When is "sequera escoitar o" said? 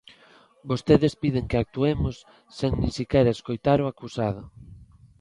2.99-3.89